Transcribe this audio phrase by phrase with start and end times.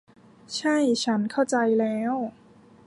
[0.55, 2.13] ใช่ ฉันเข้าใจแล้ว